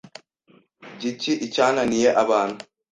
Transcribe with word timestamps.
Ngiki 0.93 1.31
icyananiye 1.45 2.09
abantu 2.23 2.61